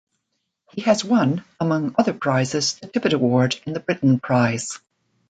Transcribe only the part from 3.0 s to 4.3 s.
Award and the Britten